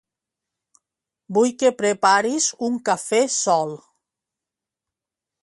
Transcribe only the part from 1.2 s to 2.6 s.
Vull que preparis